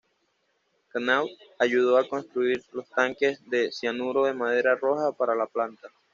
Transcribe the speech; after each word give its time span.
Knott 0.95 1.29
ayudó 1.59 1.95
a 1.99 2.09
construir 2.09 2.59
los 2.71 2.89
tanques 2.89 3.39
de 3.47 3.71
cianuro 3.71 4.25
de 4.25 4.33
madera 4.33 4.73
roja 4.73 5.11
para 5.11 5.35
la 5.35 5.45
planta. 5.45 5.89